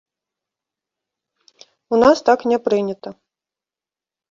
[1.93, 3.09] У нас так не прынята.